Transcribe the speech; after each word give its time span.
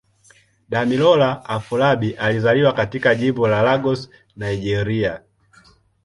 Damilola 0.69 1.43
Afolabi 1.45 2.13
alizaliwa 2.13 2.73
katika 2.73 3.15
Jimbo 3.15 3.47
la 3.47 3.61
Lagos, 3.63 4.09
Nigeria. 4.35 5.21